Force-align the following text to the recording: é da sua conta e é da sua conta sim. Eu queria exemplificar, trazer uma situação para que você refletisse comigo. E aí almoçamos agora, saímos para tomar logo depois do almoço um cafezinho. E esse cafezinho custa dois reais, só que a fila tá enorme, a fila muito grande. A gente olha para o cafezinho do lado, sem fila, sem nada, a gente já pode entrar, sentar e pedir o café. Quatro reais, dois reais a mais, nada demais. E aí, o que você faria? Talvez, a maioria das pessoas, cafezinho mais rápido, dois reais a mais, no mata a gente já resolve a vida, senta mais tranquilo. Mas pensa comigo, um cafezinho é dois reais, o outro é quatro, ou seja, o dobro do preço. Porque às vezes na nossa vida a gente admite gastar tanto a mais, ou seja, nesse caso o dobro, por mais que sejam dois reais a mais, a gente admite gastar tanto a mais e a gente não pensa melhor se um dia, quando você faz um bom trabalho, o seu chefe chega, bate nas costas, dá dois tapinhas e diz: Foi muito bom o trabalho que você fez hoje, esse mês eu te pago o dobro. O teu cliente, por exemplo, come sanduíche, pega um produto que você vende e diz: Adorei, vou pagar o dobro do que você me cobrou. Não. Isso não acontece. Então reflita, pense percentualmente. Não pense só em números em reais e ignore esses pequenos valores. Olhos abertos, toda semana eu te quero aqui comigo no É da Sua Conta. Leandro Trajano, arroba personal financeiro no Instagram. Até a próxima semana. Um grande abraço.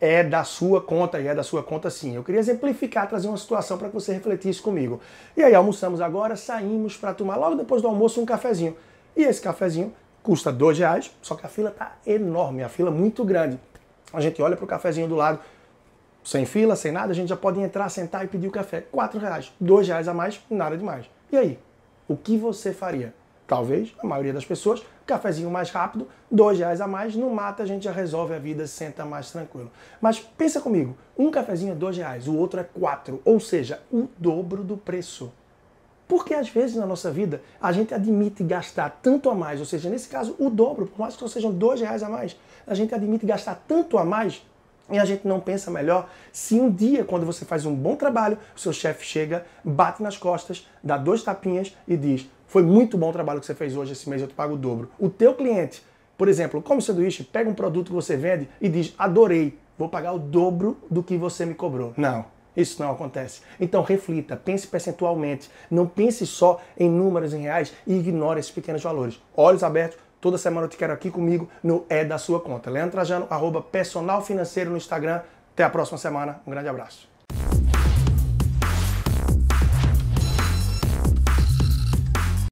é 0.00 0.24
da 0.24 0.42
sua 0.44 0.80
conta 0.80 1.20
e 1.20 1.26
é 1.26 1.34
da 1.34 1.42
sua 1.42 1.62
conta 1.62 1.90
sim. 1.90 2.16
Eu 2.16 2.24
queria 2.24 2.40
exemplificar, 2.40 3.08
trazer 3.08 3.28
uma 3.28 3.36
situação 3.36 3.76
para 3.76 3.88
que 3.88 3.94
você 3.94 4.12
refletisse 4.12 4.60
comigo. 4.60 5.00
E 5.36 5.42
aí 5.42 5.54
almoçamos 5.54 6.00
agora, 6.00 6.36
saímos 6.36 6.96
para 6.96 7.12
tomar 7.12 7.36
logo 7.36 7.56
depois 7.56 7.82
do 7.82 7.88
almoço 7.88 8.20
um 8.20 8.24
cafezinho. 8.24 8.76
E 9.14 9.22
esse 9.22 9.40
cafezinho 9.40 9.92
custa 10.22 10.50
dois 10.50 10.78
reais, 10.78 11.10
só 11.20 11.34
que 11.34 11.44
a 11.44 11.48
fila 11.48 11.70
tá 11.70 11.96
enorme, 12.06 12.62
a 12.62 12.68
fila 12.68 12.90
muito 12.90 13.24
grande. 13.24 13.58
A 14.12 14.20
gente 14.20 14.40
olha 14.40 14.56
para 14.56 14.64
o 14.64 14.68
cafezinho 14.68 15.06
do 15.06 15.14
lado, 15.14 15.38
sem 16.24 16.44
fila, 16.46 16.76
sem 16.76 16.92
nada, 16.92 17.12
a 17.12 17.14
gente 17.14 17.28
já 17.28 17.36
pode 17.36 17.60
entrar, 17.60 17.88
sentar 17.88 18.24
e 18.24 18.28
pedir 18.28 18.48
o 18.48 18.50
café. 18.50 18.80
Quatro 18.80 19.20
reais, 19.20 19.52
dois 19.60 19.86
reais 19.86 20.08
a 20.08 20.14
mais, 20.14 20.40
nada 20.50 20.76
demais. 20.76 21.06
E 21.30 21.36
aí, 21.36 21.58
o 22.08 22.16
que 22.16 22.36
você 22.36 22.72
faria? 22.72 23.14
Talvez, 23.50 23.92
a 23.98 24.06
maioria 24.06 24.32
das 24.32 24.44
pessoas, 24.44 24.80
cafezinho 25.04 25.50
mais 25.50 25.72
rápido, 25.72 26.06
dois 26.30 26.56
reais 26.56 26.80
a 26.80 26.86
mais, 26.86 27.16
no 27.16 27.28
mata 27.30 27.64
a 27.64 27.66
gente 27.66 27.82
já 27.82 27.90
resolve 27.90 28.32
a 28.32 28.38
vida, 28.38 28.64
senta 28.64 29.04
mais 29.04 29.32
tranquilo. 29.32 29.72
Mas 30.00 30.20
pensa 30.20 30.60
comigo, 30.60 30.96
um 31.18 31.32
cafezinho 31.32 31.72
é 31.72 31.74
dois 31.74 31.96
reais, 31.96 32.28
o 32.28 32.36
outro 32.36 32.60
é 32.60 32.62
quatro, 32.62 33.20
ou 33.24 33.40
seja, 33.40 33.82
o 33.92 34.06
dobro 34.16 34.62
do 34.62 34.76
preço. 34.76 35.32
Porque 36.06 36.32
às 36.32 36.48
vezes 36.48 36.76
na 36.76 36.86
nossa 36.86 37.10
vida 37.10 37.42
a 37.60 37.72
gente 37.72 37.92
admite 37.92 38.44
gastar 38.44 39.00
tanto 39.02 39.28
a 39.28 39.34
mais, 39.34 39.58
ou 39.58 39.66
seja, 39.66 39.90
nesse 39.90 40.08
caso 40.08 40.36
o 40.38 40.48
dobro, 40.48 40.86
por 40.86 41.00
mais 41.00 41.16
que 41.16 41.28
sejam 41.28 41.50
dois 41.50 41.80
reais 41.80 42.04
a 42.04 42.08
mais, 42.08 42.38
a 42.64 42.74
gente 42.76 42.94
admite 42.94 43.26
gastar 43.26 43.56
tanto 43.66 43.98
a 43.98 44.04
mais 44.04 44.46
e 44.88 44.96
a 44.96 45.04
gente 45.04 45.26
não 45.26 45.40
pensa 45.40 45.72
melhor 45.72 46.08
se 46.32 46.54
um 46.54 46.70
dia, 46.70 47.04
quando 47.04 47.26
você 47.26 47.44
faz 47.44 47.66
um 47.66 47.74
bom 47.74 47.96
trabalho, 47.96 48.38
o 48.56 48.60
seu 48.60 48.72
chefe 48.72 49.04
chega, 49.04 49.44
bate 49.64 50.02
nas 50.02 50.16
costas, 50.16 50.68
dá 50.84 50.96
dois 50.96 51.24
tapinhas 51.24 51.76
e 51.86 51.96
diz: 51.96 52.28
Foi 52.50 52.64
muito 52.64 52.98
bom 52.98 53.10
o 53.10 53.12
trabalho 53.12 53.38
que 53.38 53.46
você 53.46 53.54
fez 53.54 53.76
hoje, 53.76 53.92
esse 53.92 54.10
mês 54.10 54.20
eu 54.20 54.26
te 54.26 54.34
pago 54.34 54.54
o 54.54 54.56
dobro. 54.56 54.90
O 54.98 55.08
teu 55.08 55.34
cliente, 55.34 55.84
por 56.18 56.26
exemplo, 56.26 56.60
come 56.60 56.82
sanduíche, 56.82 57.22
pega 57.22 57.48
um 57.48 57.54
produto 57.54 57.86
que 57.86 57.92
você 57.92 58.16
vende 58.16 58.48
e 58.60 58.68
diz: 58.68 58.92
Adorei, 58.98 59.56
vou 59.78 59.88
pagar 59.88 60.12
o 60.12 60.18
dobro 60.18 60.76
do 60.90 61.00
que 61.00 61.16
você 61.16 61.46
me 61.46 61.54
cobrou. 61.54 61.94
Não. 61.96 62.24
Isso 62.56 62.82
não 62.82 62.90
acontece. 62.90 63.42
Então 63.60 63.84
reflita, 63.84 64.36
pense 64.36 64.66
percentualmente. 64.66 65.48
Não 65.70 65.86
pense 65.86 66.26
só 66.26 66.60
em 66.76 66.90
números 66.90 67.32
em 67.32 67.42
reais 67.42 67.72
e 67.86 67.94
ignore 67.94 68.40
esses 68.40 68.50
pequenos 68.50 68.82
valores. 68.82 69.22
Olhos 69.36 69.62
abertos, 69.62 69.96
toda 70.20 70.36
semana 70.36 70.66
eu 70.66 70.68
te 70.68 70.76
quero 70.76 70.92
aqui 70.92 71.08
comigo 71.08 71.48
no 71.62 71.86
É 71.88 72.04
da 72.04 72.18
Sua 72.18 72.40
Conta. 72.40 72.68
Leandro 72.68 72.90
Trajano, 72.90 73.28
arroba 73.30 73.62
personal 73.62 74.22
financeiro 74.22 74.70
no 74.70 74.76
Instagram. 74.76 75.22
Até 75.52 75.62
a 75.62 75.70
próxima 75.70 75.98
semana. 75.98 76.40
Um 76.44 76.50
grande 76.50 76.68
abraço. 76.68 77.08